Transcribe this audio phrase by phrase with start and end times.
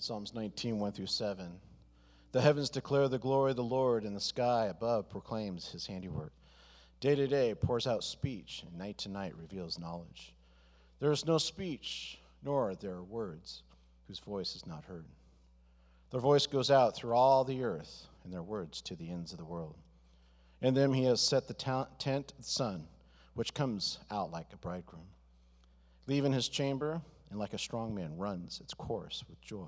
[0.00, 1.50] Psalms 19, 1 through 7.
[2.30, 6.32] The heavens declare the glory of the Lord, and the sky above proclaims his handiwork.
[7.00, 10.34] Day to day pours out speech, and night to night reveals knowledge.
[11.00, 13.64] There is no speech, nor are there words
[14.06, 15.04] whose voice is not heard.
[16.12, 19.38] Their voice goes out through all the earth, and their words to the ends of
[19.38, 19.74] the world.
[20.62, 22.86] In them he has set the tent of the sun,
[23.34, 25.08] which comes out like a bridegroom.
[26.06, 29.66] Leaving his chamber, and like a strong man runs its course with joy.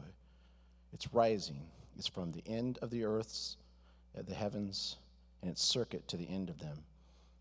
[0.93, 1.61] Its rising
[1.99, 3.57] is from the end of the earth's,
[4.19, 4.97] uh, the heavens,
[5.43, 6.79] and its circuit to the end of them,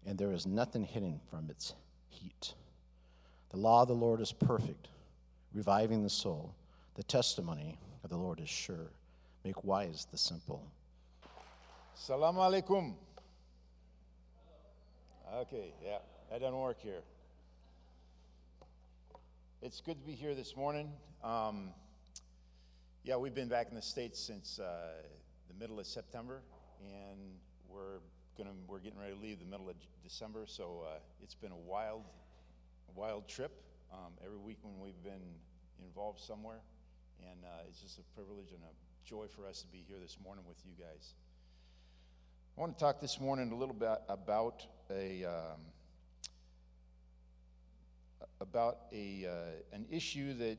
[0.06, 1.74] and there is nothing hidden from its
[2.10, 2.54] heat.
[3.50, 4.88] The law of the Lord is perfect,
[5.54, 6.54] reviving the soul.
[6.96, 8.92] The testimony of the Lord is sure.
[9.44, 10.62] Make wise the simple.
[11.96, 12.94] Salam alaikum.
[15.34, 15.98] Okay, yeah,
[16.30, 17.02] that doesn't work here.
[19.62, 20.92] It's good to be here this morning.
[21.24, 21.72] Um,
[23.04, 24.92] yeah, we've been back in the States since uh,
[25.48, 26.42] the middle of September,
[26.82, 27.20] and
[27.70, 28.00] we're
[28.38, 30.44] gonna we're getting ready to leave the middle of December.
[30.46, 32.04] So uh, it's been a wild,
[32.96, 33.52] wild trip.
[33.92, 35.24] Um, every week when we've been
[35.84, 36.60] involved somewhere,
[37.22, 40.18] and uh, it's just a privilege and a joy for us to be here this
[40.24, 41.14] morning with you guys.
[42.58, 45.24] I want to talk this morning a little bit about a.
[45.26, 45.62] Um,
[48.42, 50.58] about a, uh, an issue that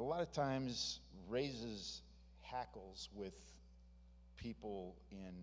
[0.00, 0.98] a lot of times
[1.28, 2.00] raises
[2.40, 3.34] hackles with
[4.38, 5.34] people in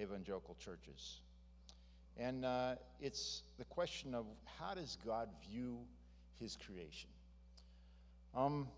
[0.00, 1.20] evangelical churches.
[2.18, 4.26] And uh, it's the question of
[4.58, 5.78] how does God view
[6.38, 7.08] his creation?
[8.36, 8.68] Um,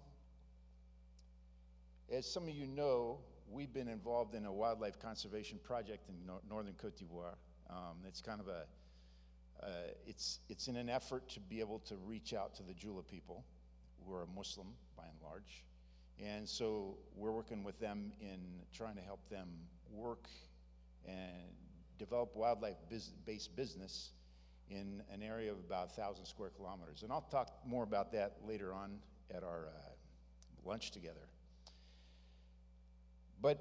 [2.11, 3.19] as some of you know,
[3.51, 7.35] we've been involved in a wildlife conservation project in no- northern Cote d'Ivoire.
[7.69, 8.65] Um, it's kind of a
[9.63, 9.67] uh,
[10.07, 13.45] it's, it's in an effort to be able to reach out to the Jula people,
[14.07, 15.65] who are Muslim by and large.
[16.23, 18.39] And so we're working with them in
[18.73, 19.49] trying to help them
[19.91, 20.29] work
[21.07, 21.53] and
[21.99, 22.77] develop wildlife
[23.25, 24.11] based business
[24.71, 27.03] in an area of about 1,000 square kilometers.
[27.03, 28.99] And I'll talk more about that later on
[29.35, 31.29] at our uh, lunch together.
[33.41, 33.59] But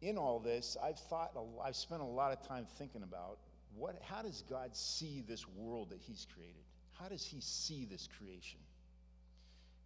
[0.00, 3.38] in all this, I've thought, I've spent a lot of time thinking about
[3.76, 6.62] what, how does God see this world that He's created?
[6.98, 8.58] How does He see this creation?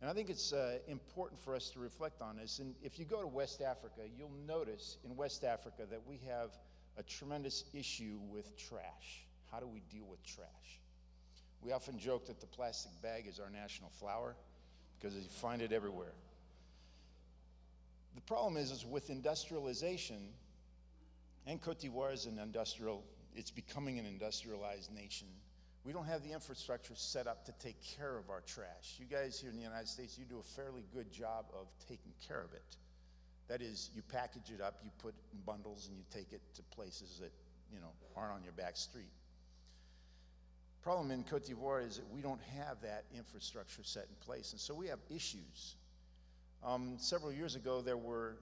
[0.05, 2.59] And I think it's uh, important for us to reflect on this.
[2.59, 6.51] And if you go to West Africa, you'll notice in West Africa that we have
[6.99, 9.25] a tremendous issue with trash.
[9.51, 10.79] How do we deal with trash?
[11.63, 14.37] We often joke that the plastic bag is our national flower
[15.01, 16.13] because you find it everywhere.
[18.15, 20.21] The problem is, is with industrialization,
[21.47, 23.03] and Cote d'Ivoire is an industrial
[23.35, 25.29] it's becoming an industrialized nation.
[25.84, 28.97] We don't have the infrastructure set up to take care of our trash.
[28.99, 32.12] You guys here in the United States, you do a fairly good job of taking
[32.27, 32.77] care of it.
[33.49, 36.62] That is, you package it up, you put in bundles, and you take it to
[36.75, 37.33] places that,
[37.71, 39.12] you know, aren't on your back street.
[40.83, 44.61] Problem in Cote d'Ivoire is that we don't have that infrastructure set in place, and
[44.61, 45.77] so we have issues.
[46.65, 48.37] Um, several years ago, there were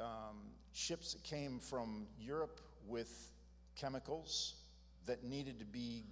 [0.00, 3.30] um, ships that came from Europe with
[3.76, 4.54] chemicals
[5.06, 6.04] that needed to be,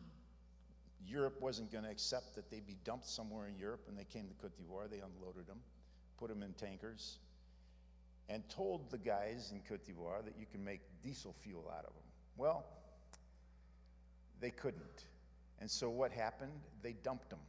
[1.04, 4.28] Europe wasn't going to accept that they'd be dumped somewhere in Europe, and they came
[4.28, 4.88] to Cote d'Ivoire.
[4.90, 5.60] They unloaded them,
[6.18, 7.18] put them in tankers,
[8.28, 11.94] and told the guys in Cote d'Ivoire that you can make diesel fuel out of
[11.94, 12.02] them.
[12.36, 12.64] Well,
[14.40, 15.04] they couldn't.
[15.60, 16.60] And so what happened?
[16.82, 17.40] They dumped them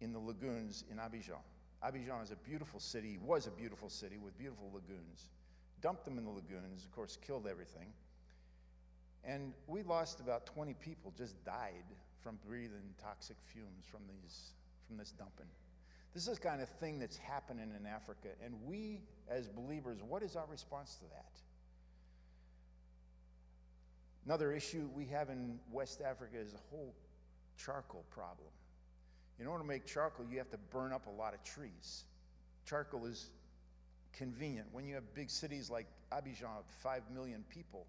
[0.00, 1.42] in the lagoons in Abidjan.
[1.84, 5.30] Abidjan is a beautiful city, was a beautiful city with beautiful lagoons.
[5.80, 7.86] Dumped them in the lagoons, of course, killed everything.
[9.24, 11.84] And we lost about 20 people, just died
[12.22, 14.52] from breathing toxic fumes from, these,
[14.86, 15.46] from this dumping.
[16.14, 18.28] This is kind of thing that's happening in Africa.
[18.44, 21.30] And we, as believers, what is our response to that?
[24.26, 26.94] Another issue we have in West Africa is a whole
[27.56, 28.48] charcoal problem.
[29.38, 32.04] In order to make charcoal, you have to burn up a lot of trees.
[32.66, 33.30] Charcoal is
[34.12, 34.66] convenient.
[34.72, 37.86] When you have big cities like Abidjan, 5 million people,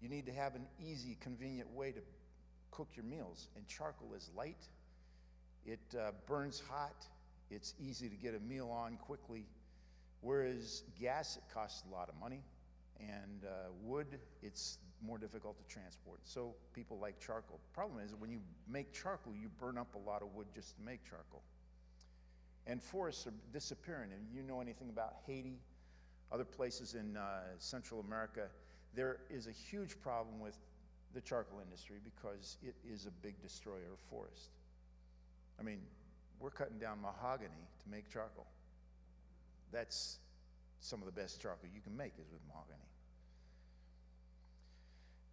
[0.00, 2.00] you need to have an easy, convenient way to
[2.72, 3.48] cook your meals.
[3.56, 4.68] And charcoal is light,
[5.64, 7.06] it uh, burns hot,
[7.50, 9.46] it's easy to get a meal on quickly.
[10.20, 12.42] Whereas gas, it costs a lot of money,
[13.00, 14.06] and uh, wood,
[14.42, 16.20] it's more difficult to transport.
[16.24, 17.58] So people like charcoal.
[17.72, 18.38] Problem is, when you
[18.68, 21.42] make charcoal, you burn up a lot of wood just to make charcoal.
[22.66, 24.10] And forests are disappearing.
[24.12, 25.58] And you know anything about Haiti,
[26.30, 28.46] other places in uh, Central America,
[28.94, 30.56] there is a huge problem with
[31.14, 34.50] the charcoal industry because it is a big destroyer of forest.
[35.58, 35.80] I mean,
[36.40, 38.46] we're cutting down mahogany to make charcoal.
[39.70, 40.18] That's
[40.80, 42.78] some of the best charcoal you can make is with mahogany.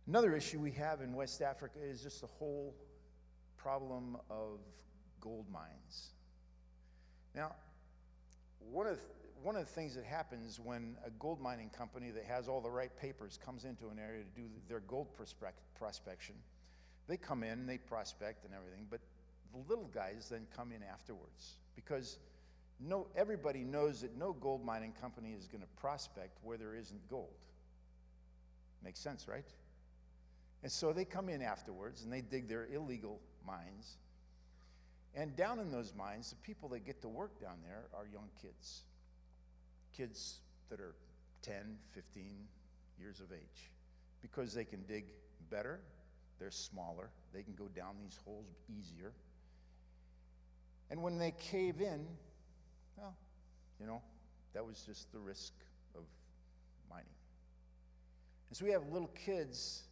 [0.07, 2.73] Another issue we have in West Africa is just the whole
[3.57, 4.59] problem of
[5.21, 6.09] gold mines.
[7.35, 7.53] Now,
[8.71, 8.99] one of,
[9.43, 12.69] one of the things that happens when a gold mining company that has all the
[12.69, 16.35] right papers comes into an area to do their gold prospect, prospection,
[17.07, 18.99] they come in, and they prospect and everything, but
[19.51, 22.19] the little guys then come in afterwards because
[22.79, 27.09] no, everybody knows that no gold mining company is going to prospect where there isn't
[27.09, 27.33] gold.
[28.83, 29.47] Makes sense, right?
[30.63, 33.97] And so they come in afterwards and they dig their illegal mines.
[35.15, 38.29] And down in those mines, the people that get to work down there are young
[38.41, 38.83] kids.
[39.95, 40.39] Kids
[40.69, 40.95] that are
[41.41, 42.23] 10, 15
[42.99, 43.71] years of age.
[44.21, 45.05] Because they can dig
[45.49, 45.79] better,
[46.39, 49.13] they're smaller, they can go down these holes easier.
[50.89, 52.05] And when they cave in,
[52.97, 53.15] well,
[53.79, 54.01] you know,
[54.53, 55.53] that was just the risk
[55.95, 56.01] of
[56.89, 57.05] mining.
[58.49, 59.83] And so we have little kids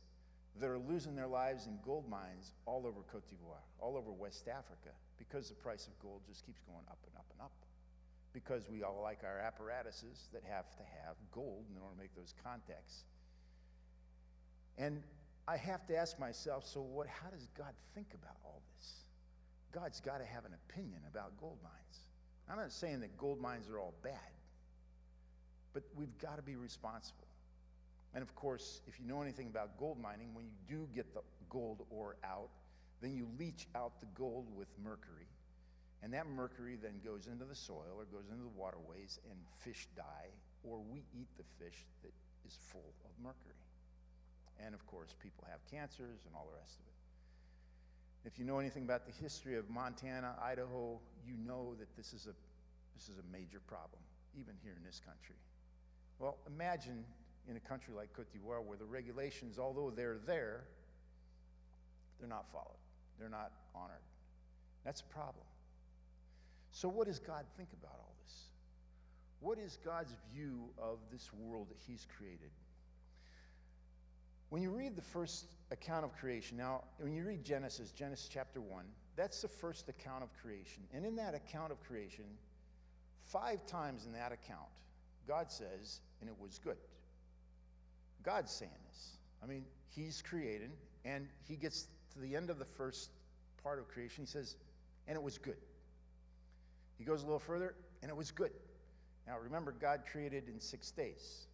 [0.60, 4.48] that are losing their lives in gold mines all over Cote d'Ivoire, all over West
[4.48, 4.90] Africa,
[5.20, 7.52] because the price of gold just keeps going up and up and up.
[8.38, 12.16] Because we all like our apparatuses that have to have gold in order to make
[12.16, 13.04] those contacts.
[14.78, 15.02] And
[15.48, 18.94] I have to ask myself so, what, how does God think about all this?
[19.74, 22.00] God's got to have an opinion about gold mines.
[22.48, 24.14] I'm not saying that gold mines are all bad,
[25.74, 27.28] but we've got to be responsible.
[28.14, 31.22] And of course, if you know anything about gold mining, when you do get the
[31.50, 32.50] gold ore out,
[33.02, 35.28] then you leach out the gold with mercury.
[36.04, 39.88] And that mercury then goes into the soil or goes into the waterways, and fish
[39.96, 40.30] die,
[40.64, 42.14] or we eat the fish that
[42.46, 43.58] is full of mercury.
[44.64, 46.98] And of course, people have cancers and all the rest of it.
[48.30, 52.28] If you know anything about the history of Montana, Idaho, you know that this is
[52.28, 52.36] a,
[52.96, 54.02] this is a major problem,
[54.40, 55.36] even here in this country.
[56.20, 57.06] Well, imagine
[57.50, 60.66] in a country like Cote d'Ivoire where the regulations, although they're there,
[62.20, 62.82] they're not followed,
[63.20, 64.04] they're not honored.
[64.84, 65.47] That's a problem.
[66.78, 68.36] So, what does God think about all this?
[69.40, 72.52] What is God's view of this world that He's created?
[74.50, 78.62] When you read the first account of creation, now, when you read Genesis, Genesis chapter
[78.62, 78.86] 1,
[79.16, 80.84] that's the first account of creation.
[80.94, 82.26] And in that account of creation,
[83.32, 84.70] five times in that account,
[85.28, 86.78] God says, and it was good.
[88.22, 89.18] God's saying this.
[89.44, 90.70] I mean, He's created,
[91.06, 93.10] and He gets to the end of the first
[93.64, 94.26] part of creation.
[94.26, 94.58] He says,
[95.08, 95.58] and it was good.
[96.98, 98.52] He goes a little further, and it was good.
[99.28, 101.48] Now, remember, God created in six days.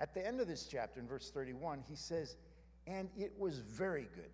[0.00, 2.36] At the end of this chapter, in verse 31, he says,
[2.86, 4.30] and it was very good.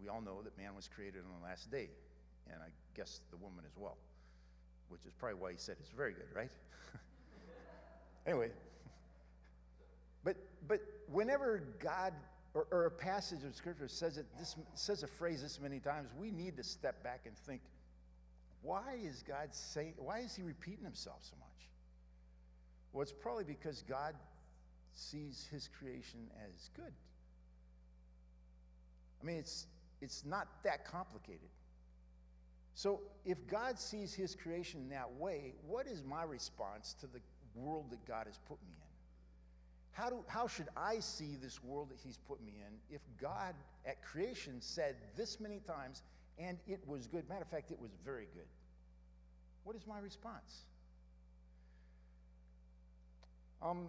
[0.00, 1.88] We all know that man was created on the last day,
[2.50, 3.96] and I guess the woman as well,
[4.88, 6.50] which is probably why he said it's very good, right?
[8.26, 8.50] anyway,
[10.24, 10.80] but, but
[11.10, 12.12] whenever God
[12.54, 16.10] or, or, a passage of Scripture says, it, this, says a phrase this many times,
[16.16, 17.60] we need to step back and think,
[18.64, 21.68] why is God saying, why is he repeating himself so much?
[22.92, 24.14] Well, it's probably because God
[24.94, 26.92] sees his creation as good.
[29.22, 29.66] I mean, it's,
[30.00, 31.48] it's not that complicated.
[32.74, 37.20] So, if God sees his creation in that way, what is my response to the
[37.54, 38.84] world that God has put me in?
[39.92, 43.54] How, do, how should I see this world that He's put me in if God
[43.86, 46.02] at creation said this many times,
[46.38, 47.28] and it was good?
[47.28, 48.48] Matter of fact, it was very good.
[49.64, 50.64] What is my response?
[53.62, 53.88] Um,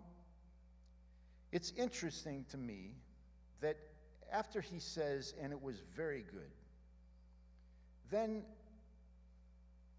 [1.51, 2.91] it's interesting to me
[3.61, 3.77] that
[4.31, 6.51] after he says, and it was very good,
[8.09, 8.43] then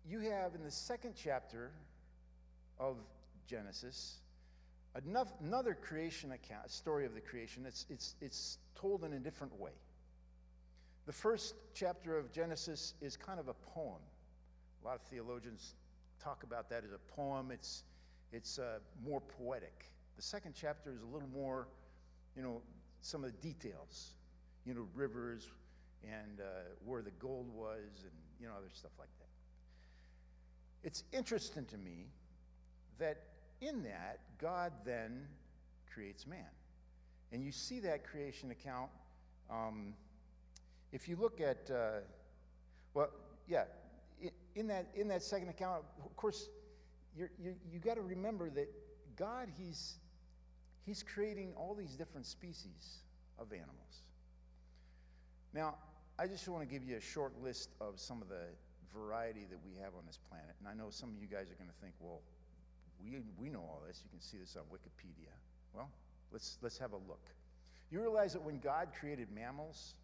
[0.09, 1.73] you have in the second chapter
[2.79, 2.97] of
[3.47, 4.17] Genesis,
[5.41, 9.73] another creation account, story of the creation, it's, it's, it's told in a different way.
[11.07, 14.03] The first chapter of Genesis is kind of a poem.
[14.83, 15.75] A lot of theologians
[16.23, 17.53] talk about that as a poem.
[17.53, 17.85] It's,
[18.33, 19.91] it's uh, more poetic.
[20.17, 21.69] The second chapter is a little more,
[22.37, 22.61] you know,
[23.03, 24.15] some of the details,
[24.65, 25.49] you know, rivers
[26.03, 26.45] and uh,
[26.85, 29.29] where the gold was and, you know, other stuff like that.
[30.83, 32.07] It's interesting to me
[32.99, 33.23] that
[33.61, 35.29] in that, God then
[35.93, 36.51] creates man.
[37.31, 38.91] And you see that creation account.
[39.51, 39.95] Um,
[40.93, 42.01] if you look at, uh,
[42.95, 43.11] well,
[43.49, 43.65] yeah,
[44.55, 46.49] in that, in that second account, of course,
[47.17, 48.69] you're, you you got to remember that
[49.17, 49.97] God, he's,
[50.85, 53.03] he's creating all these different species
[53.39, 54.03] of animals.
[55.53, 55.77] Now,
[56.19, 58.45] I just want to give you a short list of some of the
[58.95, 60.55] variety that we have on this planet.
[60.61, 62.21] And I know some of you guys are going to think, well,
[63.03, 64.01] we, we know all this.
[64.03, 65.33] You can see this on Wikipedia.
[65.75, 65.91] Well,
[66.33, 67.25] let's, let's have a look.
[67.91, 69.95] You realize that when God created mammals,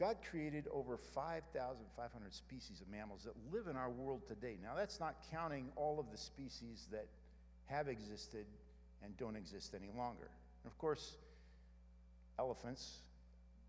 [0.00, 4.56] God created over 5,500 species of mammals that live in our world today.
[4.62, 7.06] Now, that's not counting all of the species that
[7.66, 8.46] have existed
[9.04, 10.30] and don't exist any longer.
[10.64, 11.18] And of course,
[12.38, 13.00] elephants,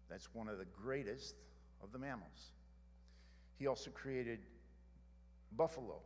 [0.10, 1.36] that's one of the greatest
[1.84, 2.54] of the mammals.
[3.60, 4.40] He also created
[5.58, 6.00] buffalo.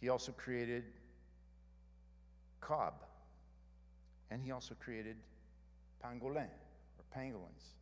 [0.00, 0.82] He also created
[2.60, 2.94] kob.
[4.32, 5.14] And he also created
[6.04, 7.76] pangolin or pangolins.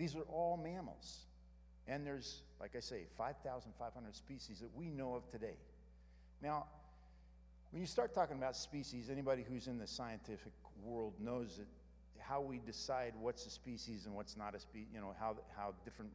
[0.00, 1.26] These are all mammals.
[1.86, 5.58] And there's, like I say, 5,500 species that we know of today.
[6.42, 6.64] Now,
[7.70, 10.52] when you start talking about species, anybody who's in the scientific
[10.82, 11.66] world knows that
[12.18, 15.74] how we decide what's a species and what's not a species, you know, how, how
[15.84, 16.10] different,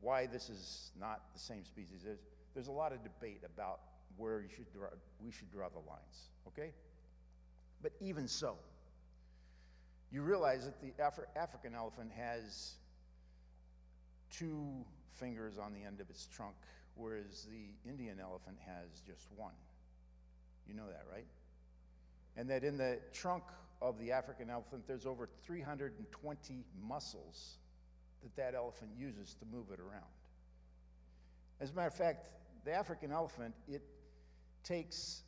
[0.00, 2.02] why this is not the same species.
[2.04, 2.20] There's,
[2.54, 3.80] there's a lot of debate about
[4.16, 4.90] where you should draw,
[5.24, 6.70] we should draw the lines, okay?
[7.82, 8.54] But even so,
[10.16, 12.72] you realize that the Afri- African elephant has
[14.30, 14.66] two
[15.20, 16.54] fingers on the end of its trunk,
[16.94, 19.52] whereas the Indian elephant has just one.
[20.66, 21.26] You know that, right?
[22.34, 23.42] And that in the trunk
[23.82, 27.58] of the African elephant, there's over 320 muscles
[28.22, 30.14] that that elephant uses to move it around.
[31.60, 32.26] As a matter of fact,
[32.64, 33.82] the African elephant, it
[34.64, 35.20] takes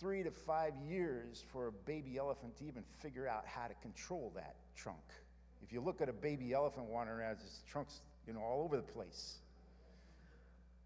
[0.00, 4.32] three to five years for a baby elephant to even figure out how to control
[4.34, 4.98] that trunk.
[5.62, 8.76] If you look at a baby elephant wandering around, its trunk's you know all over
[8.76, 9.38] the place.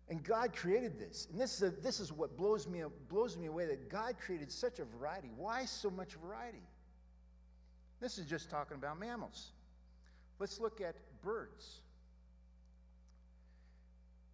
[0.08, 3.46] And God created this, and this is a, this is what blows me blows me
[3.46, 5.30] away that God created such a variety.
[5.36, 6.66] Why so much variety?
[8.00, 9.52] This is just talking about mammals.
[10.38, 11.80] Let's look at birds.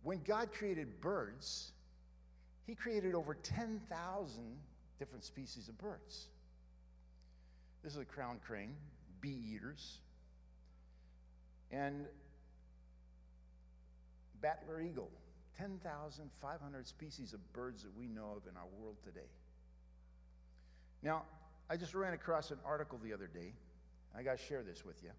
[0.02, 1.72] When God created birds,
[2.66, 4.56] He created over 10,000
[5.00, 6.28] different species of birds.
[7.82, 8.76] This is a crown crane,
[9.22, 9.98] bee eaters,
[11.72, 12.04] and
[14.42, 15.10] bateleur eagle,
[15.56, 19.26] 10,500 species of birds that we know of in our world today.
[21.02, 21.22] Now,
[21.70, 23.54] I just ran across an article the other day.
[24.14, 25.10] I got to share this with you.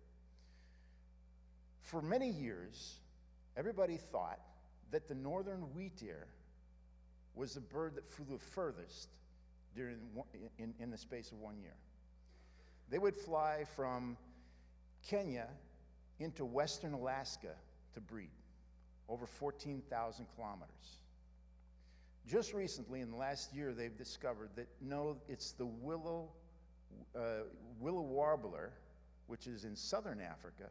[1.79, 2.99] For many years,
[3.57, 4.39] everybody thought
[4.91, 6.27] that the northern wheatear
[7.33, 9.07] was the bird that flew the furthest
[9.75, 9.97] during
[10.57, 11.75] in, in the space of one year.
[12.89, 14.17] They would fly from
[15.07, 15.47] Kenya
[16.19, 17.55] into western Alaska
[17.93, 18.29] to breed,
[19.09, 20.99] over 14,000 kilometers.
[22.27, 26.29] Just recently, in the last year, they've discovered that no, it's the willow,
[27.15, 27.43] uh,
[27.79, 28.71] willow warbler,
[29.27, 30.69] which is in southern Africa,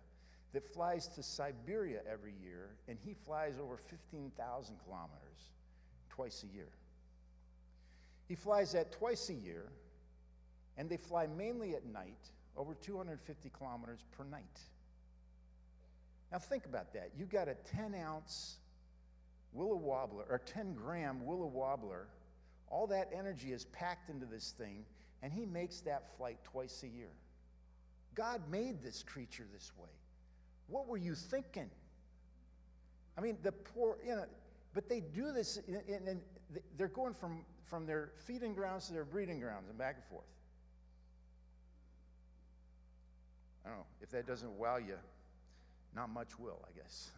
[0.53, 5.51] that flies to Siberia every year, and he flies over 15,000 kilometers
[6.09, 6.69] twice a year.
[8.31, 9.65] He flies that twice a year,
[10.77, 14.61] and they fly mainly at night, over 250 kilometers per night.
[16.31, 17.11] Now, think about that.
[17.19, 18.59] You got a 10 ounce
[19.53, 22.07] willow wobbler, or 10 gram willow wobbler.
[22.69, 24.85] All that energy is packed into this thing,
[25.25, 27.11] and he makes that flight twice a year.
[28.15, 29.91] God made this creature this way.
[30.69, 31.69] What were you thinking?
[33.19, 34.27] I mean, the poor, you know,
[34.75, 36.21] but they do this, and
[36.77, 40.25] they're going from, from their feeding grounds to their breeding grounds and back and forth.
[43.65, 43.87] I don't know.
[44.01, 44.97] If that doesn't wow you,
[45.95, 47.11] not much will, I guess.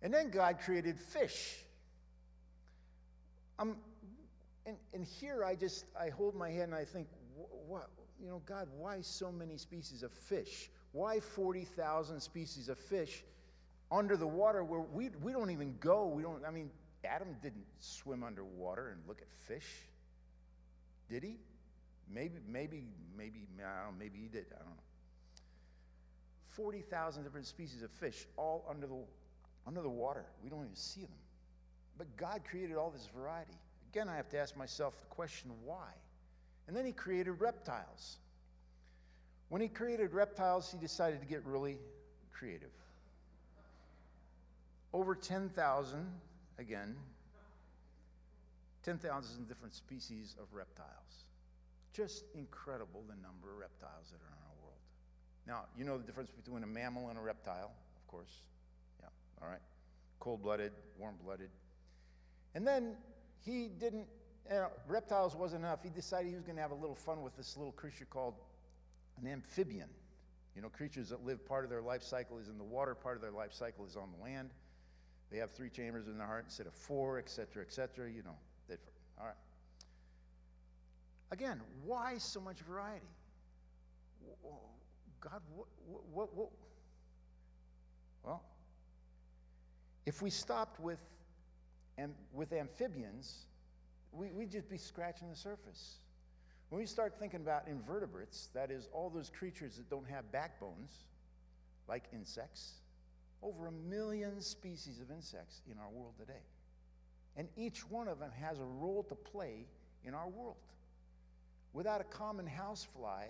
[0.00, 1.58] And then God created fish.
[3.58, 3.76] Um,
[4.66, 7.06] and, and here I just, I hold my head and I think,
[7.68, 7.88] what,
[8.20, 10.70] you know, God, why so many species of fish?
[10.92, 13.22] Why 40,000 species of fish
[13.92, 16.06] under the water where we, we don't even go?
[16.06, 16.70] We don't, I mean,
[17.04, 19.68] Adam didn't swim underwater and look at fish,
[21.10, 21.36] did he?
[22.10, 22.84] Maybe, maybe,
[23.16, 24.82] maybe, I don't know, maybe he did, I don't know.
[26.48, 28.96] 40,000 different species of fish all under the,
[29.66, 30.24] under the water.
[30.42, 31.10] We don't even see them.
[31.96, 33.56] But God created all this variety.
[33.90, 35.88] Again, I have to ask myself the question why?
[36.66, 38.16] And then He created reptiles.
[39.48, 41.78] When He created reptiles, He decided to get really
[42.32, 42.70] creative.
[44.92, 46.06] Over 10,000,
[46.58, 46.96] again,
[48.82, 50.88] 10,000 different species of reptiles.
[51.92, 54.80] Just incredible the number of reptiles that are in our world.
[55.46, 58.32] Now, you know the difference between a mammal and a reptile, of course.
[59.00, 59.08] Yeah,
[59.42, 59.60] all right.
[60.20, 61.50] Cold blooded, warm blooded.
[62.54, 62.96] And then
[63.44, 64.06] he didn't,
[64.50, 65.82] you know, reptiles wasn't enough.
[65.82, 68.34] He decided he was going to have a little fun with this little creature called
[69.20, 69.88] an amphibian.
[70.54, 73.16] You know, creatures that live part of their life cycle is in the water, part
[73.16, 74.50] of their life cycle is on the land.
[75.32, 78.10] They have three chambers in their heart instead of four, etc., etc.
[78.10, 78.36] You know.
[79.18, 79.34] All right.
[81.30, 83.06] Again, why so much variety?
[85.20, 85.66] God, what,
[86.12, 86.48] what, what?
[88.24, 88.42] Well,
[90.04, 90.98] if we stopped with,
[91.96, 93.46] and with amphibians,
[94.12, 95.98] we, we'd just be scratching the surface.
[96.68, 101.04] When we start thinking about invertebrates, that is, all those creatures that don't have backbones,
[101.88, 102.81] like insects,
[103.42, 106.44] over a million species of insects in our world today.
[107.36, 109.66] And each one of them has a role to play
[110.04, 110.56] in our world.
[111.72, 113.26] Without a common housefly,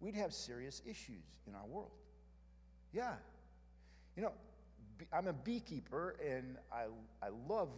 [0.00, 1.90] we'd have serious issues in our world.
[2.92, 3.14] Yeah.
[4.16, 4.32] You know,
[5.12, 6.84] I'm a beekeeper and I,
[7.24, 7.70] I love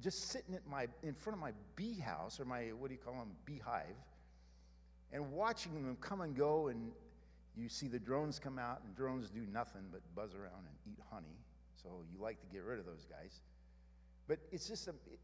[0.00, 3.00] just sitting at my, in front of my bee house or my, what do you
[3.00, 3.84] call them, beehive,
[5.12, 6.68] and watching them come and go.
[6.68, 6.92] And
[7.56, 10.98] you see the drones come out, and drones do nothing but buzz around and eat
[11.10, 11.36] honey.
[11.82, 13.40] So you like to get rid of those guys.
[14.28, 15.18] But it's just, a, it,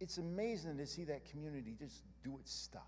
[0.00, 2.82] it's amazing to see that community just do its stuff.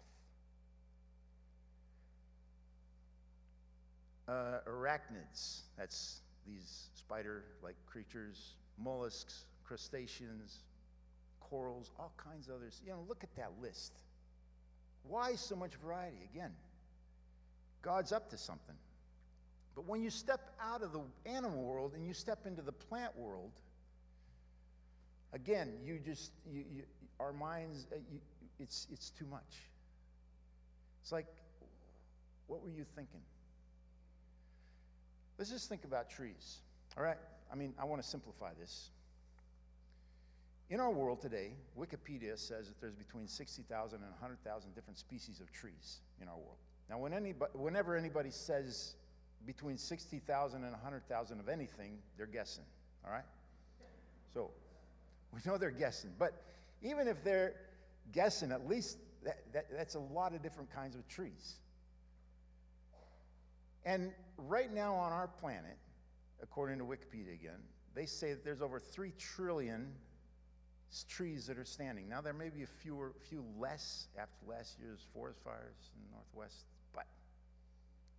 [4.29, 10.65] Uh, arachnids, that's these spider like creatures, mollusks, crustaceans,
[11.41, 12.81] corals, all kinds of others.
[12.85, 13.93] You know, look at that list.
[15.03, 16.29] Why so much variety?
[16.33, 16.53] Again,
[17.83, 18.77] God's up to something.
[19.75, 23.17] But when you step out of the animal world and you step into the plant
[23.17, 23.53] world,
[25.33, 26.83] again, you just, you, you,
[27.19, 28.21] our minds, uh, you,
[28.59, 29.69] it's, it's too much.
[31.03, 31.27] It's like,
[32.47, 33.21] what were you thinking?
[35.39, 36.59] Let's just think about trees.
[36.97, 37.17] All right?
[37.51, 38.91] I mean, I want to simplify this.
[40.69, 45.51] In our world today, Wikipedia says that there's between 60,000 and 100,000 different species of
[45.53, 46.59] trees in our world.
[46.91, 48.97] Now, when anybody, whenever anybody says
[49.47, 52.65] between 60,000 and 100,000 of anything, they're guessing,
[53.07, 53.25] all right?
[54.35, 54.51] So,
[55.33, 56.11] we know they're guessing.
[56.19, 56.43] But
[56.83, 57.55] even if they're
[58.13, 61.55] guessing, at least that, that, that's a lot of different kinds of trees.
[63.85, 65.79] And right now on our planet,
[66.43, 67.61] according to Wikipedia again,
[67.95, 69.93] they say that there's over 3 trillion
[71.09, 72.09] trees that are standing.
[72.09, 76.17] Now, there may be a few, few less after last year's forest fires in the
[76.17, 76.65] Northwest,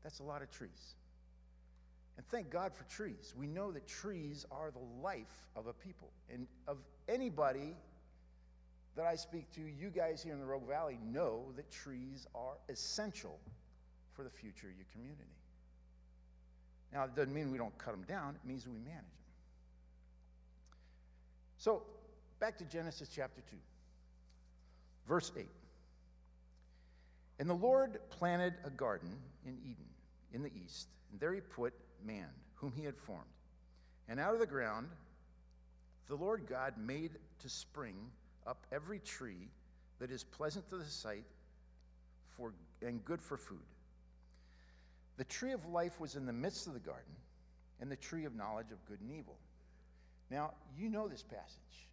[0.03, 0.95] that's a lot of trees.
[2.17, 3.33] And thank God for trees.
[3.37, 6.09] We know that trees are the life of a people.
[6.31, 7.75] And of anybody
[8.95, 12.57] that I speak to, you guys here in the Rogue Valley know that trees are
[12.69, 13.39] essential
[14.13, 15.23] for the future of your community.
[16.91, 19.05] Now, it doesn't mean we don't cut them down, it means we manage them.
[21.57, 21.83] So,
[22.39, 23.55] back to Genesis chapter 2,
[25.07, 25.47] verse 8.
[27.41, 29.87] And the Lord planted a garden in Eden,
[30.31, 31.73] in the east, and there he put
[32.05, 33.25] man, whom he had formed.
[34.07, 34.89] And out of the ground,
[36.07, 37.95] the Lord God made to spring
[38.45, 39.49] up every tree
[39.97, 41.23] that is pleasant to the sight
[42.37, 43.57] for, and good for food.
[45.17, 47.15] The tree of life was in the midst of the garden,
[47.79, 49.39] and the tree of knowledge of good and evil.
[50.29, 51.87] Now, you know this passage.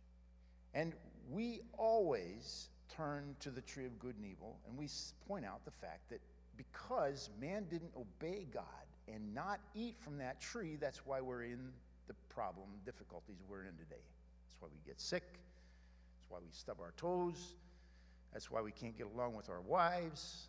[0.74, 0.92] And
[1.30, 4.88] we always turn to the tree of good and evil, and we
[5.27, 6.20] point out the fact that
[6.57, 8.64] because man didn't obey God
[9.07, 11.70] and not eat from that tree, that's why we're in
[12.09, 14.03] the problem, difficulties we're in today.
[14.03, 15.22] That's why we get sick.
[15.24, 17.55] That's why we stub our toes.
[18.33, 20.48] That's why we can't get along with our wives.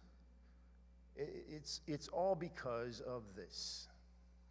[1.16, 3.88] It's, it's all because of this.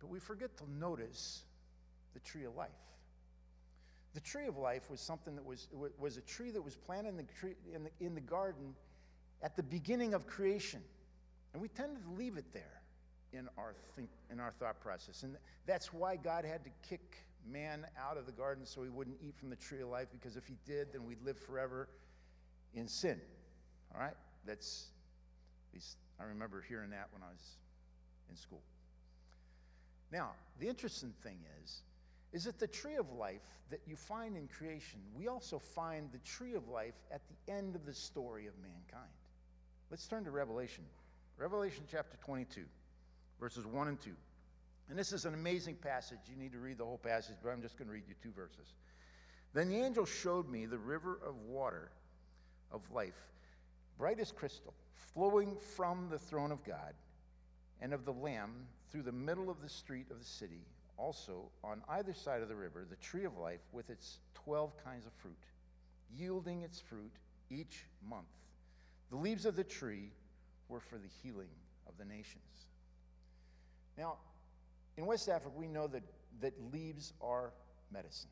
[0.00, 1.42] But we forget to notice
[2.14, 2.68] the tree of life.
[4.18, 7.16] The tree of life was something that was, was a tree that was planted in
[7.18, 8.74] the, tree, in, the, in the garden
[9.44, 10.80] at the beginning of creation.
[11.52, 12.82] And we tend to leave it there
[13.32, 15.22] in our, think, in our thought process.
[15.22, 19.18] And that's why God had to kick man out of the garden so he wouldn't
[19.24, 21.88] eat from the tree of life, because if he did, then we'd live forever
[22.74, 23.20] in sin.
[23.94, 24.16] All right?
[24.44, 24.86] That's,
[25.70, 27.52] at least I remember hearing that when I was
[28.28, 28.62] in school.
[30.10, 31.82] Now, the interesting thing is,
[32.32, 36.18] is that the tree of life that you find in creation, we also find the
[36.18, 39.12] tree of life at the end of the story of mankind.
[39.90, 40.84] Let's turn to Revelation.
[41.38, 42.64] Revelation chapter 22,
[43.40, 44.10] verses 1 and 2.
[44.90, 46.18] And this is an amazing passage.
[46.28, 48.32] You need to read the whole passage, but I'm just going to read you two
[48.32, 48.74] verses.
[49.54, 51.90] Then the angel showed me the river of water
[52.70, 53.18] of life,
[53.98, 54.74] bright as crystal,
[55.14, 56.94] flowing from the throne of God
[57.80, 60.60] and of the Lamb through the middle of the street of the city.
[60.98, 65.06] Also, on either side of the river, the tree of life with its 12 kinds
[65.06, 65.38] of fruit,
[66.16, 67.12] yielding its fruit
[67.50, 68.26] each month.
[69.10, 70.10] The leaves of the tree
[70.68, 71.48] were for the healing
[71.86, 72.42] of the nations.
[73.96, 74.16] Now,
[74.96, 76.02] in West Africa, we know that,
[76.40, 77.52] that leaves are
[77.92, 78.30] medicine.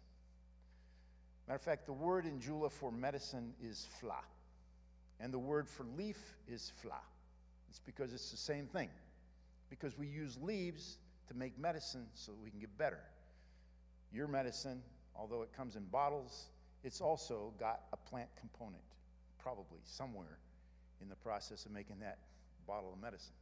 [1.46, 4.18] Matter of fact, the word in Jula for medicine is fla,
[5.20, 7.00] and the word for leaf is fla.
[7.68, 8.90] It's because it's the same thing.
[9.70, 13.00] Because we use leaves to make medicine so we can get better.
[14.12, 14.82] Your medicine,
[15.14, 16.48] although it comes in bottles,
[16.84, 18.82] it's also got a plant component,
[19.38, 20.38] probably somewhere
[21.02, 22.18] in the process of making that
[22.66, 23.34] bottle of medicine.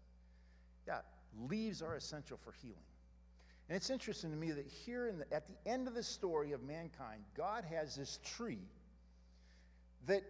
[0.86, 1.00] Yeah,
[1.48, 2.76] leaves are essential for healing.
[3.68, 6.62] And it's interesting to me that here the, at the end of the story of
[6.62, 8.58] mankind, God has this tree
[10.06, 10.22] that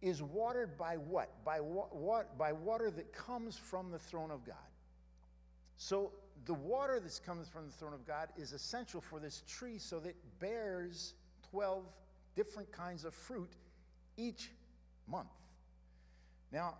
[0.00, 1.44] is watered by what?
[1.44, 4.56] By, wa- by water that comes from the throne of God.
[5.76, 6.12] So
[6.46, 9.98] the water that's coming from the throne of God is essential for this tree so
[10.00, 11.14] that it bears
[11.50, 11.84] 12
[12.34, 13.50] different kinds of fruit
[14.16, 14.50] each
[15.06, 15.28] month.
[16.52, 16.74] Now,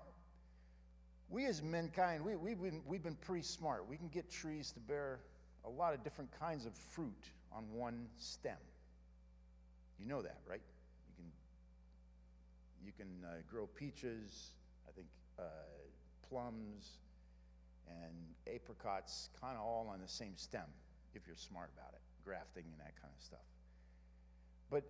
[1.29, 3.89] we as mankind, we, we've, been, we've been pretty smart.
[3.89, 5.21] We can get trees to bear
[5.65, 8.57] a lot of different kinds of fruit on one stem.
[9.99, 10.63] You know that, right?
[11.09, 14.53] You can, you can uh, grow peaches,
[14.89, 15.07] I think
[15.39, 15.43] uh,
[16.29, 16.99] plums,
[17.91, 20.69] and apricots, kind of all on the same stem,
[21.15, 23.47] if you're smart about it, grafting and that kind of stuff.
[24.71, 24.85] But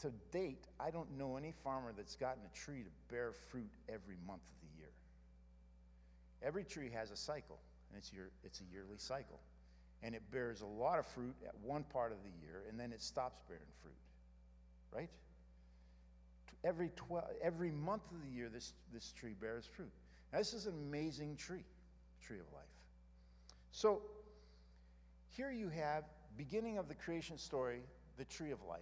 [0.00, 4.16] to date, I don't know any farmer that's gotten a tree to bear fruit every
[4.26, 4.92] month of the year.
[6.42, 7.58] Every tree has a cycle,
[7.90, 8.12] and it's,
[8.44, 9.40] it's a yearly cycle.
[10.02, 12.92] And it bears a lot of fruit at one part of the year, and then
[12.92, 13.94] it stops bearing fruit.
[14.94, 15.10] Right?
[16.62, 19.90] Every, 12, every month of the year, this, this tree bears fruit.
[20.32, 21.64] Now, this is an amazing tree,
[22.22, 22.64] tree of life.
[23.72, 24.02] So,
[25.30, 26.04] here you have,
[26.36, 27.80] beginning of the creation story,
[28.16, 28.80] the tree of life.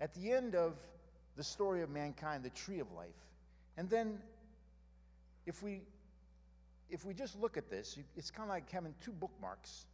[0.00, 0.74] At the end of
[1.36, 3.08] the story of mankind, the tree of life.
[3.76, 4.18] And then,
[5.46, 5.82] if we
[6.90, 9.84] if we just look at this, it's kind of like having two bookmarks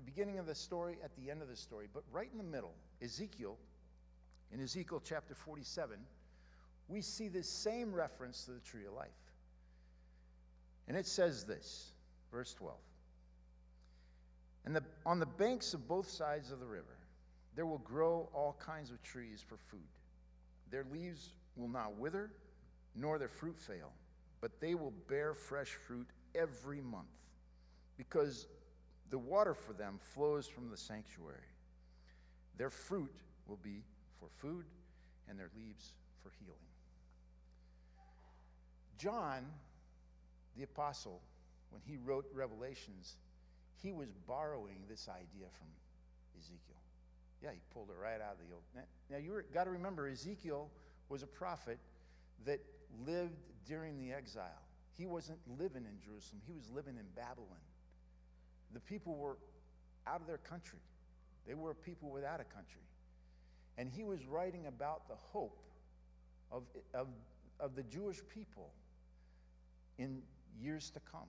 [0.00, 1.86] the beginning of the story, at the end of the story.
[1.92, 3.58] But right in the middle, Ezekiel,
[4.50, 5.98] in Ezekiel chapter 47,
[6.88, 9.08] we see this same reference to the tree of life.
[10.88, 11.92] And it says this,
[12.32, 12.76] verse 12.
[14.64, 16.98] And the, on the banks of both sides of the river,
[17.56, 19.80] there will grow all kinds of trees for food.
[20.70, 22.30] Their leaves will not wither,
[22.94, 23.92] nor their fruit fail
[24.40, 27.06] but they will bear fresh fruit every month,
[27.96, 28.46] because
[29.10, 31.38] the water for them flows from the sanctuary.
[32.56, 33.14] Their fruit
[33.46, 33.82] will be
[34.18, 34.64] for food,
[35.28, 36.56] and their leaves for healing.
[38.98, 39.46] John,
[40.56, 41.20] the apostle,
[41.70, 43.16] when he wrote Revelations,
[43.82, 45.68] he was borrowing this idea from
[46.38, 46.76] Ezekiel.
[47.42, 48.62] Yeah, he pulled it right out of the old.
[49.10, 50.70] Now, you got to remember, Ezekiel
[51.08, 51.78] was a prophet
[52.44, 52.60] that
[53.06, 54.62] lived during the exile.
[54.98, 57.48] He wasn't living in Jerusalem, he was living in Babylon.
[58.74, 59.38] The people were
[60.06, 60.80] out of their country,
[61.46, 62.82] they were a people without a country.
[63.78, 65.62] And he was writing about the hope
[66.52, 67.06] of, of,
[67.58, 68.72] of the Jewish people
[69.96, 70.20] in
[70.58, 71.28] years to come.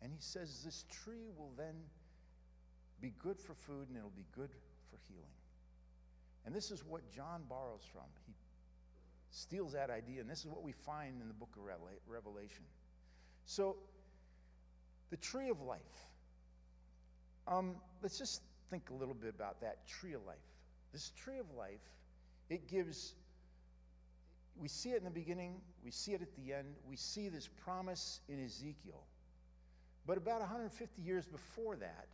[0.00, 1.74] And he says this tree will then
[3.00, 4.50] be good for food and it'll be good
[4.90, 5.36] for healing.
[6.44, 8.02] And this is what John borrows from.
[8.26, 8.34] He
[9.30, 11.62] steals that idea, and this is what we find in the book of
[12.06, 12.64] Revelation.
[13.46, 13.76] So,
[15.10, 15.80] the tree of life.
[17.46, 20.36] Um, let's just think a little bit about that tree of life.
[20.92, 21.80] This tree of life,
[22.50, 23.14] it gives,
[24.58, 27.48] we see it in the beginning, we see it at the end, we see this
[27.64, 29.04] promise in Ezekiel.
[30.06, 32.06] But about 150 years before that,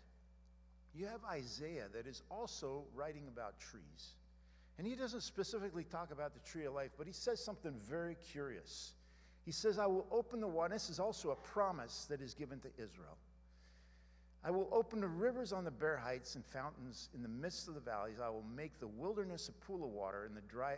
[0.95, 4.15] you have Isaiah that is also writing about trees.
[4.79, 8.17] And he doesn't specifically talk about the tree of life, but he says something very
[8.33, 8.93] curious.
[9.45, 10.75] He says, I will open the water.
[10.75, 13.17] This is also a promise that is given to Israel.
[14.45, 17.75] I will open the rivers on the bare heights and fountains in the midst of
[17.75, 18.21] the valleys.
[18.23, 20.77] I will make the wilderness a pool of water and the dry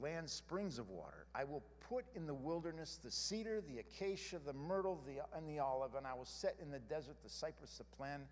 [0.00, 1.26] land springs of water.
[1.34, 5.60] I will put in the wilderness the cedar, the acacia, the myrtle, the, and the
[5.60, 8.26] olive, and I will set in the desert the cypress, the plane,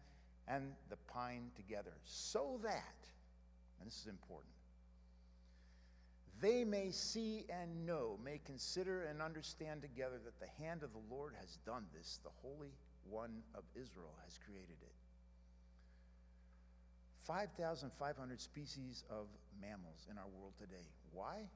[0.48, 2.94] and the pine together, so that,
[3.79, 4.52] and this is important,
[6.40, 11.14] they may see and know, may consider and understand together that the hand of the
[11.14, 12.70] Lord has done this, the Holy
[13.10, 14.92] One of Israel has created it.
[17.26, 19.26] 5,500 species of
[19.60, 20.86] mammals in our world today.
[21.12, 21.48] Why?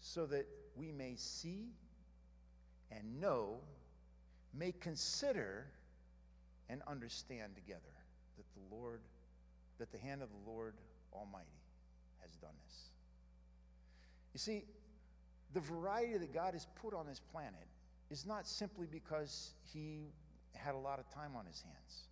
[0.00, 1.68] So that we may see
[2.90, 3.60] and know,
[4.52, 5.66] may consider
[6.68, 7.80] and understand together
[8.36, 9.00] that the Lord,
[9.78, 10.74] that the hand of the Lord
[11.12, 11.46] Almighty
[12.20, 12.76] has done this.
[14.32, 14.64] You see,
[15.52, 17.66] the variety that God has put on this planet
[18.12, 20.12] is not simply because he
[20.54, 22.08] had a lot of time on his hands.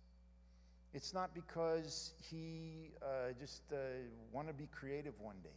[0.93, 3.75] It's not because he uh, just uh,
[4.33, 5.49] want to be creative one day.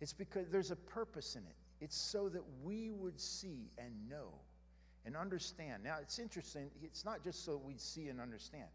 [0.00, 1.56] It's because there's a purpose in it.
[1.80, 4.28] It's so that we would see and know
[5.06, 5.82] and understand.
[5.82, 6.70] Now, it's interesting.
[6.82, 8.68] It's not just so we see and understand.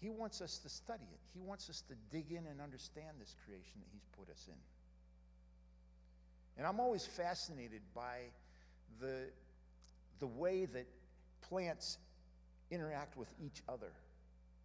[0.00, 1.20] He wants us to study it.
[1.34, 4.54] He wants us to dig in and understand this creation that He's put us in.
[6.58, 8.18] And I'm always fascinated by
[9.00, 9.26] the,
[10.22, 10.86] the way that
[11.48, 11.98] plants
[12.70, 13.90] interact with each other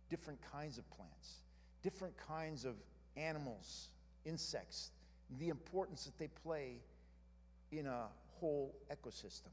[0.08, 1.42] different kinds of plants,
[1.82, 2.76] different kinds of
[3.18, 3.88] animals,
[4.24, 4.92] insects,
[5.40, 6.76] the importance that they play
[7.72, 8.06] in a
[8.40, 9.50] whole ecosystem.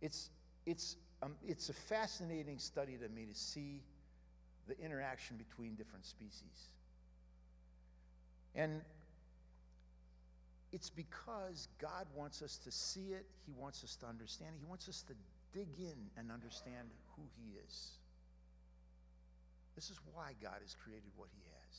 [0.00, 0.30] It's,
[0.66, 3.82] it's, um, it's a fascinating study to me to see
[4.68, 6.70] the interaction between different species.
[8.54, 8.82] And
[10.72, 14.68] it's because God wants us to see it, He wants us to understand it, He
[14.68, 15.14] wants us to
[15.52, 17.92] dig in and understand who He is.
[19.74, 21.76] This is why God has created what He has.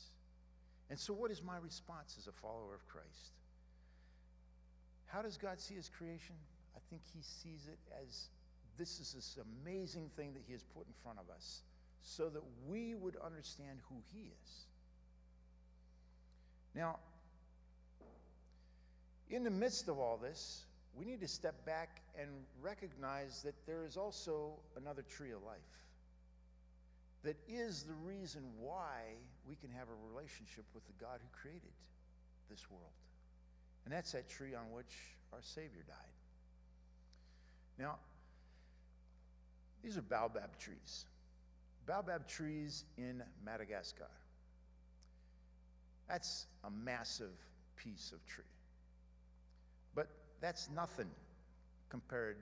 [0.90, 3.32] And so, what is my response as a follower of Christ?
[5.06, 6.36] How does God see His creation?
[6.76, 8.28] I think He sees it as
[8.76, 11.62] this is this amazing thing that He has put in front of us
[12.02, 14.66] so that we would understand who He is.
[16.74, 16.98] Now,
[19.32, 20.64] in the midst of all this,
[20.94, 22.28] we need to step back and
[22.60, 25.58] recognize that there is also another tree of life
[27.24, 29.00] that is the reason why
[29.48, 31.62] we can have a relationship with the God who created
[32.50, 32.92] this world.
[33.84, 34.92] And that's that tree on which
[35.32, 35.96] our Savior died.
[37.78, 37.96] Now,
[39.82, 41.06] these are baobab trees.
[41.86, 44.10] Baobab trees in Madagascar.
[46.08, 47.32] That's a massive
[47.76, 48.44] piece of tree.
[49.94, 50.08] But
[50.40, 51.10] that's nothing
[51.88, 52.36] compared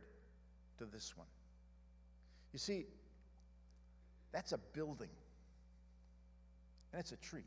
[0.79, 1.27] to this one.
[2.53, 2.87] You see,
[4.33, 5.11] that's a building,
[6.93, 7.45] and it's a tree.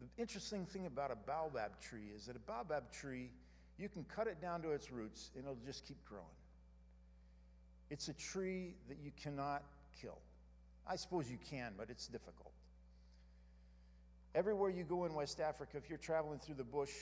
[0.00, 3.30] The interesting thing about a baobab tree is that a baobab tree,
[3.78, 6.24] you can cut it down to its roots and it'll just keep growing.
[7.90, 9.62] It's a tree that you cannot
[10.00, 10.18] kill.
[10.86, 12.52] I suppose you can, but it's difficult.
[14.34, 16.92] Everywhere you go in West Africa, if you're traveling through the bush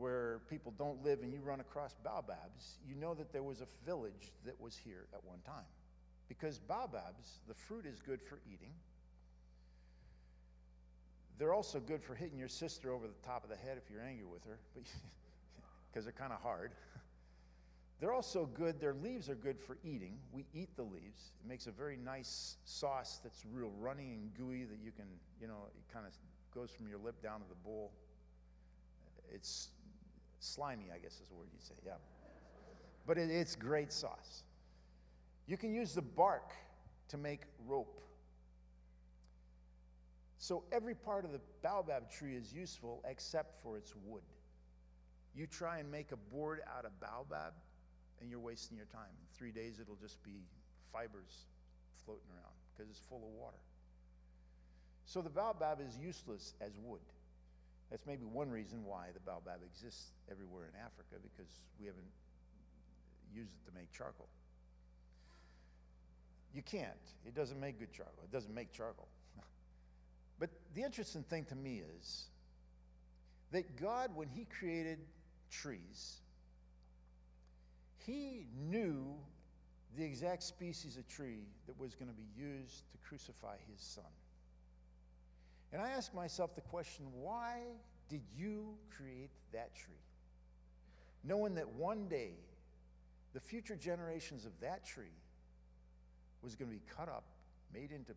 [0.00, 3.66] where people don't live and you run across baobabs, you know that there was a
[3.84, 5.68] village that was here at one time.
[6.26, 8.72] Because baobabs, the fruit is good for eating.
[11.38, 14.02] They're also good for hitting your sister over the top of the head if you're
[14.02, 14.58] angry with her,
[15.92, 16.72] because they're kind of hard.
[18.00, 20.16] They're also good, their leaves are good for eating.
[20.32, 21.32] We eat the leaves.
[21.44, 25.04] It makes a very nice sauce that's real runny and gooey that you can,
[25.38, 26.12] you know, it kind of
[26.54, 27.92] goes from your lip down to the bowl.
[29.30, 29.68] It's
[30.40, 31.92] slimy, I guess is the word you'd say, yeah.
[33.06, 34.42] But it, it's great sauce.
[35.46, 36.52] You can use the bark
[37.08, 38.00] to make rope.
[40.38, 44.22] So every part of the baobab tree is useful except for its wood.
[45.34, 47.52] You try and make a board out of baobab,
[48.20, 49.10] and you're wasting your time.
[49.10, 50.42] In three days, it'll just be
[50.92, 51.46] fibers
[52.04, 53.58] floating around because it's full of water.
[55.04, 57.00] So the baobab is useless as wood.
[57.90, 61.50] That's maybe one reason why the baobab exists everywhere in Africa because
[61.80, 62.06] we haven't
[63.34, 64.28] used it to make charcoal.
[66.54, 66.90] You can't.
[67.26, 68.24] It doesn't make good charcoal.
[68.24, 69.08] It doesn't make charcoal.
[70.38, 72.24] but the interesting thing to me is
[73.52, 74.98] that God, when He created
[75.50, 76.18] trees,
[78.06, 79.14] He knew
[79.96, 84.04] the exact species of tree that was going to be used to crucify His Son.
[85.72, 87.58] And I ask myself the question why
[88.08, 89.94] did you create that tree?
[91.22, 92.32] Knowing that one day,
[93.34, 95.16] the future generations of that tree
[96.42, 97.24] was going to be cut up,
[97.72, 98.12] made into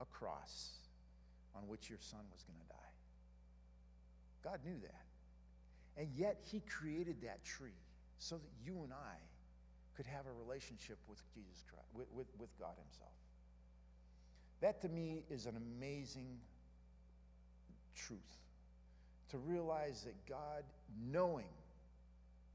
[0.00, 0.70] a cross
[1.56, 2.76] on which your son was going to die.
[4.44, 6.00] God knew that.
[6.00, 7.80] And yet, He created that tree
[8.18, 9.16] so that you and I
[9.96, 13.12] could have a relationship with Jesus Christ, with, with, with God Himself.
[14.60, 16.38] That to me is an amazing
[17.96, 18.38] truth.
[19.30, 20.62] To realize that God,
[21.10, 21.50] knowing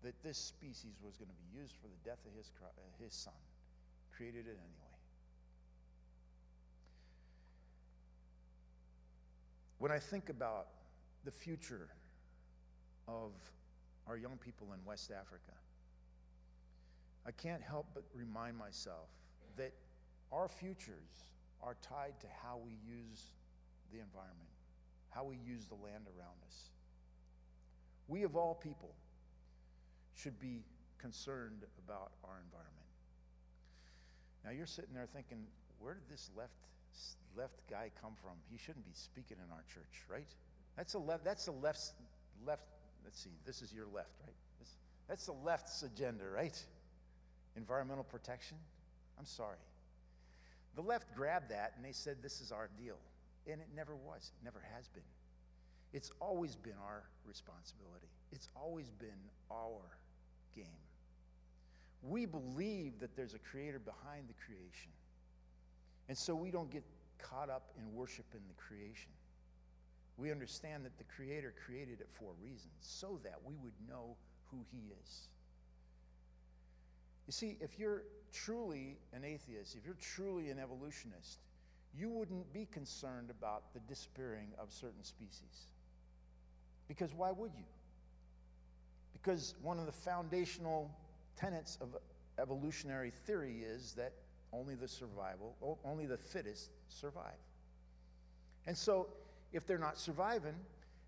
[0.04, 2.68] that this species was going to be used for the death of his, uh,
[3.04, 3.34] his son,
[4.16, 4.92] created it anyway.
[9.80, 10.68] When I think about
[11.26, 11.90] the future
[13.08, 13.32] of
[14.08, 15.58] our young people in West Africa,
[17.26, 19.10] I can't help but remind myself
[19.58, 19.74] that
[20.32, 21.26] our futures
[21.62, 23.26] are tied to how we use
[23.92, 24.50] the environment,
[25.12, 26.69] how we use the land around us.
[28.08, 28.93] We, of all people,
[30.15, 30.63] should be
[30.97, 32.78] concerned about our environment.
[34.43, 35.45] Now, you're sitting there thinking,
[35.80, 36.54] where did this left
[37.38, 38.32] left guy come from?
[38.50, 40.28] He shouldn't be speaking in our church, right?
[40.76, 41.24] That's a left.
[41.24, 41.93] That's the left's
[42.45, 42.63] left.
[43.04, 43.32] Let's see.
[43.45, 44.36] This is your left, right?
[44.60, 44.69] This,
[45.08, 46.58] that's the left's agenda, right?
[47.56, 48.58] Environmental protection.
[49.17, 49.58] I'm sorry.
[50.76, 52.97] The left grabbed that and they said, "This is our deal,"
[53.50, 54.32] and it never was.
[54.42, 55.04] It never has been.
[55.94, 58.08] It's always been our responsibility.
[58.32, 59.82] It's always been our
[60.56, 60.66] game.
[62.02, 64.92] We believe that there's a creator behind the creation.
[66.10, 66.84] And so we don't get
[67.20, 69.12] caught up in worshiping the creation.
[70.18, 74.16] We understand that the creator created it for a reason, so that we would know
[74.50, 75.28] who he is.
[77.28, 81.40] You see, if you're truly an atheist, if you're truly an evolutionist,
[81.98, 85.68] you wouldn't be concerned about the disappearing of certain species.
[86.88, 87.64] Because why would you?
[89.14, 90.90] Because one of the foundational
[91.38, 91.98] tenets of
[92.40, 94.14] evolutionary theory is that
[94.54, 97.40] only the survival, only the fittest survive.
[98.68, 99.08] And so,
[99.54, 100.56] if they're not surviving,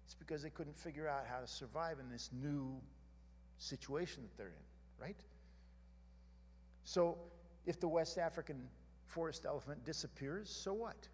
[0.05, 2.75] it's because they couldn't figure out how to survive in this new
[3.57, 5.19] situation that they're in, right?
[6.83, 7.17] So,
[7.65, 8.67] if the West African
[9.07, 11.07] forest elephant disappears, so what?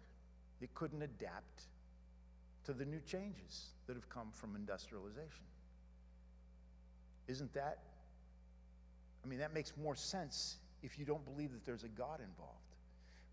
[0.60, 1.64] It couldn't adapt
[2.64, 5.44] to the new changes that have come from industrialization.
[7.28, 7.78] Isn't that?
[9.24, 12.56] I mean, that makes more sense if you don't believe that there's a God involved.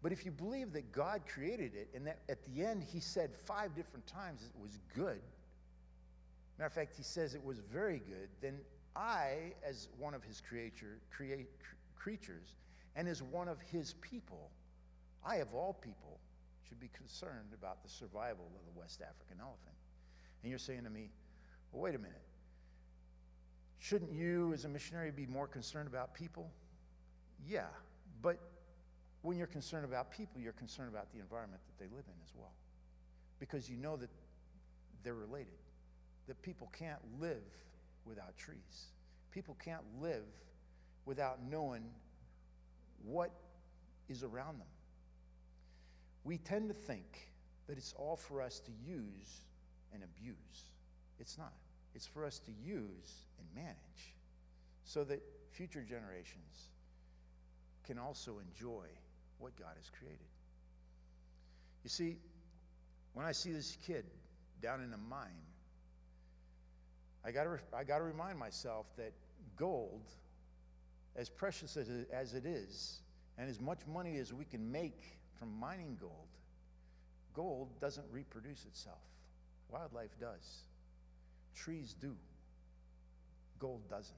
[0.02, 3.36] But if you believe that God created it and that at the end he said
[3.36, 5.20] five different times it was good,
[6.58, 8.60] matter of fact, he says it was very good, then
[8.96, 11.48] I, as one of his creature, create,
[11.96, 12.56] creatures
[12.98, 14.50] and as one of his people,
[15.24, 16.20] I, of all people,
[16.68, 19.76] should be concerned about the survival of the West African elephant.
[20.42, 21.12] And you're saying to me,
[21.72, 22.24] well, wait a minute.
[23.78, 26.50] Shouldn't you, as a missionary, be more concerned about people?
[27.48, 27.68] Yeah,
[28.24, 28.40] but
[29.22, 32.34] when you're concerned about people, you're concerned about the environment that they live in as
[32.36, 32.54] well.
[33.40, 34.10] Because you know that
[35.04, 35.60] they're related,
[36.28, 37.46] that people can't live
[38.06, 38.88] without trees.
[39.32, 40.26] People can't live
[41.06, 41.84] without knowing
[43.04, 43.32] what
[44.10, 44.68] is around them.
[46.24, 47.30] We tend to think
[47.68, 49.46] that it's all for us to use
[49.94, 50.72] and abuse.
[51.20, 51.54] It's not.
[51.96, 54.14] It's for us to use and manage
[54.84, 56.70] so that future generations
[57.86, 58.86] can also enjoy
[59.40, 60.20] what God has created.
[61.84, 62.18] You see,
[63.14, 64.06] when I see this kid
[64.62, 65.42] down in a mine,
[67.26, 69.12] I got to I got to remind myself that
[69.58, 70.04] gold,
[71.18, 73.02] as precious as it is,
[73.38, 76.28] and as much money as we can make from mining gold,
[77.34, 79.02] gold doesn't reproduce itself.
[79.70, 80.64] Wildlife does.
[81.56, 82.16] Trees do.
[83.60, 84.16] Gold doesn't.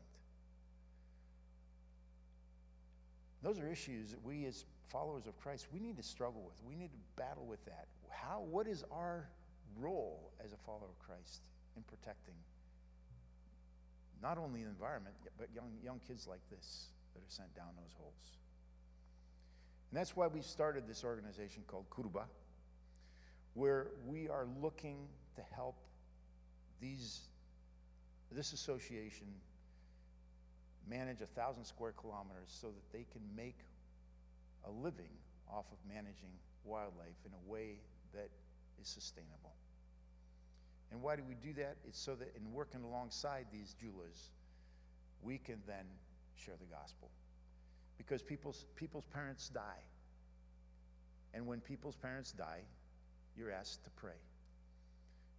[3.42, 6.56] Those are issues that we as followers of Christ, we need to struggle with.
[6.68, 7.88] We need to battle with that.
[8.10, 9.30] How, what is our
[9.80, 11.42] role as a follower of Christ
[11.78, 12.34] in protecting
[14.22, 17.94] not only the environment, but young, young kids like this that are sent down those
[17.98, 18.38] holes?
[19.92, 22.26] And that's why we started this organization called Kuruba,
[23.54, 25.76] where we are looking to help
[26.80, 27.22] these,
[28.32, 29.28] this association
[30.88, 33.58] manage a thousand square kilometers so that they can make
[34.66, 35.10] a living
[35.52, 36.32] off of managing
[36.64, 37.80] wildlife in a way
[38.14, 38.30] that
[38.82, 39.54] is sustainable.
[40.91, 41.78] And why do we do that?
[41.88, 44.32] It's so that in working alongside these Julas,
[45.21, 45.86] we can then
[46.36, 47.10] share the gospel.
[47.97, 49.84] Because people's, people's parents die.
[51.34, 52.62] And when people's parents die,
[53.38, 54.17] you're asked to pray.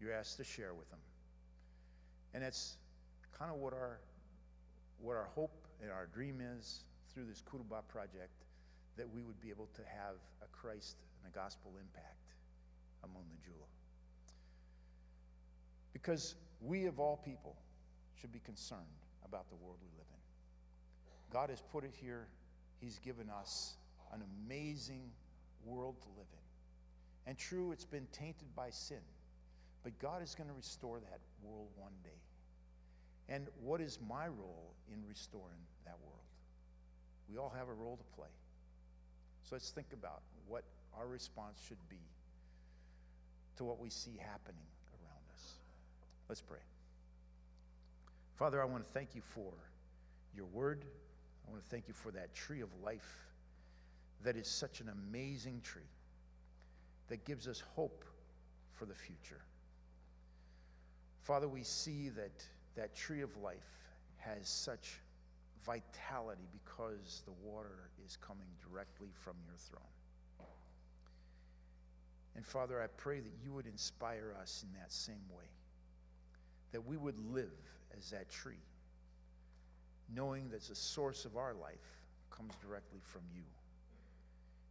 [0.00, 1.00] You're asked to share with them.
[2.32, 2.76] And that's
[3.36, 3.98] kind of what our,
[5.00, 8.30] what our hope and our dream is through this Kuruba project
[8.96, 12.34] that we would be able to have a Christ and a gospel impact
[13.02, 13.79] among the Jula.
[16.00, 17.56] Because we, of all people,
[18.20, 18.80] should be concerned
[19.24, 21.32] about the world we live in.
[21.32, 22.26] God has put it here,
[22.80, 23.76] He's given us
[24.12, 25.10] an amazing
[25.64, 27.30] world to live in.
[27.30, 29.02] And true, it's been tainted by sin,
[29.84, 32.10] but God is going to restore that world one day.
[33.28, 36.18] And what is my role in restoring that world?
[37.30, 38.32] We all have a role to play.
[39.44, 40.64] So let's think about what
[40.98, 42.00] our response should be
[43.56, 44.69] to what we see happening.
[46.30, 46.60] Let's pray.
[48.36, 49.52] Father, I want to thank you for
[50.32, 50.84] your word.
[51.44, 53.26] I want to thank you for that tree of life
[54.22, 55.90] that is such an amazing tree
[57.08, 58.04] that gives us hope
[58.74, 59.40] for the future.
[61.24, 62.44] Father, we see that
[62.76, 63.58] that tree of life
[64.18, 65.00] has such
[65.66, 69.82] vitality because the water is coming directly from your throne.
[72.36, 75.46] And Father, I pray that you would inspire us in that same way,
[76.72, 77.50] that we would live
[77.96, 78.62] as that tree,
[80.14, 82.00] knowing that the source of our life
[82.30, 83.42] comes directly from you.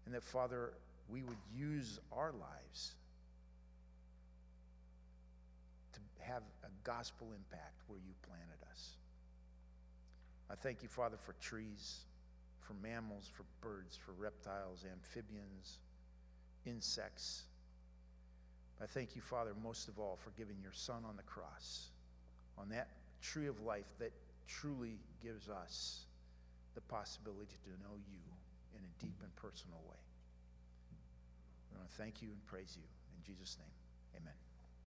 [0.06, 0.74] And that, Father,
[1.10, 2.95] we would use our lives
[5.93, 8.95] to have a gospel impact where you planted us.
[10.50, 12.06] I thank you, Father, for trees,
[12.62, 15.80] for mammals, for birds, for reptiles, amphibians,
[16.66, 17.43] insects.
[18.82, 21.88] I thank you, Father, most of all, for giving your Son on the cross,
[22.57, 22.88] on that
[23.21, 24.11] tree of life that
[24.47, 26.05] truly gives us
[26.75, 28.19] the possibility to know you
[28.77, 29.99] in a deep and personal way.
[31.71, 32.84] We want to thank you and praise you.
[33.17, 34.49] In Jesus' name, amen.